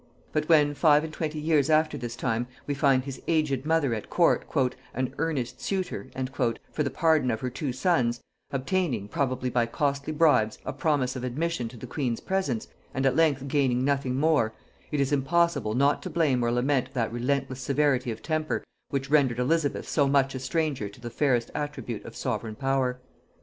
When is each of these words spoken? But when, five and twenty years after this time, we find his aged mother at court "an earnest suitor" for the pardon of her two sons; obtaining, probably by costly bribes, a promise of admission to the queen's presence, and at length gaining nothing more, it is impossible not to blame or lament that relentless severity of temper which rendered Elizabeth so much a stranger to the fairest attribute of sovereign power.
But 0.31 0.49
when, 0.49 0.73
five 0.73 1.03
and 1.03 1.13
twenty 1.13 1.37
years 1.39 1.69
after 1.69 1.95
this 1.95 2.15
time, 2.15 2.47
we 2.65 2.73
find 2.73 3.03
his 3.03 3.21
aged 3.27 3.67
mother 3.67 3.93
at 3.93 4.09
court 4.09 4.45
"an 4.95 5.13
earnest 5.19 5.61
suitor" 5.61 6.07
for 6.71 6.81
the 6.81 6.89
pardon 6.89 7.29
of 7.29 7.41
her 7.41 7.51
two 7.51 7.71
sons; 7.71 8.19
obtaining, 8.49 9.07
probably 9.07 9.51
by 9.51 9.67
costly 9.67 10.11
bribes, 10.11 10.57
a 10.65 10.73
promise 10.73 11.15
of 11.15 11.23
admission 11.23 11.67
to 11.67 11.77
the 11.77 11.85
queen's 11.85 12.19
presence, 12.19 12.67
and 12.95 13.05
at 13.05 13.15
length 13.15 13.47
gaining 13.47 13.85
nothing 13.85 14.15
more, 14.15 14.55
it 14.91 14.99
is 14.99 15.11
impossible 15.11 15.75
not 15.75 16.01
to 16.01 16.09
blame 16.09 16.41
or 16.41 16.51
lament 16.51 16.95
that 16.95 17.13
relentless 17.13 17.61
severity 17.61 18.09
of 18.09 18.23
temper 18.23 18.63
which 18.89 19.11
rendered 19.11 19.37
Elizabeth 19.37 19.87
so 19.87 20.07
much 20.07 20.33
a 20.33 20.39
stranger 20.39 20.89
to 20.89 20.99
the 20.99 21.11
fairest 21.11 21.51
attribute 21.53 22.03
of 22.05 22.15
sovereign 22.15 22.55
power. 22.55 22.99